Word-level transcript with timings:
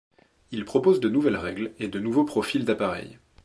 Il 0.49 0.65
propose 0.65 0.99
de 0.99 1.09
nouvelles 1.09 1.35
règles, 1.37 1.73
et 1.77 1.87
de 1.87 1.99
nouveaux 1.99 2.23
profils 2.25 2.65
d'appareils. 2.65 3.19